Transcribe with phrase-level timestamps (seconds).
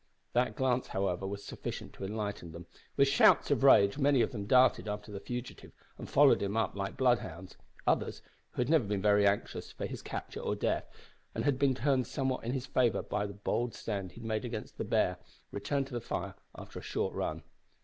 [0.33, 2.65] That glance, however, was sufficient to enlighten them.
[2.97, 6.75] With shouts of rage many of them darted after the fugitive, and followed him up
[6.75, 7.55] like bloodhounds.
[7.85, 10.89] Others, who had never been very anxious for his capture or death,
[11.35, 14.43] and had been turned somewhat in his favour by the bold stand he had made
[14.43, 15.19] against the bear,
[15.51, 17.43] returned to the fire after a short run.